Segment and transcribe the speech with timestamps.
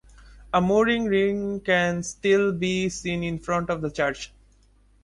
[0.51, 4.33] A mooring ring can still be seen in front of the church.